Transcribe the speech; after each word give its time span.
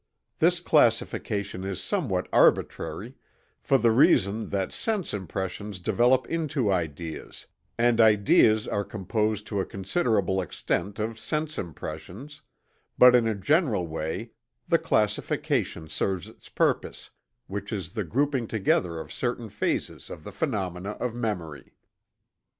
This 0.39 0.59
classification 0.59 1.63
is 1.63 1.79
somewhat 1.79 2.27
arbitrary, 2.33 3.13
for 3.61 3.77
the 3.77 3.91
reason 3.91 4.49
that 4.49 4.71
sense 4.73 5.13
impressions 5.13 5.77
develop 5.77 6.25
into 6.25 6.71
ideas, 6.71 7.45
and 7.77 8.01
ideas 8.01 8.67
are 8.67 8.83
composed 8.83 9.45
to 9.45 9.59
a 9.59 9.65
considerable 9.67 10.41
extent 10.41 10.97
of 10.97 11.19
sense 11.19 11.59
impressions, 11.59 12.41
but 12.97 13.13
in 13.13 13.27
a 13.27 13.35
general 13.35 13.85
way 13.85 14.31
the 14.67 14.79
classification 14.79 15.87
serves 15.87 16.27
its 16.27 16.49
purpose, 16.49 17.11
which 17.45 17.71
is 17.71 17.89
the 17.93 18.03
grouping 18.03 18.47
together 18.47 18.99
of 18.99 19.13
certain 19.13 19.49
phases 19.49 20.09
of 20.09 20.23
the 20.23 20.31
phenomena 20.31 20.93
of 20.93 21.13
memory. 21.13 21.75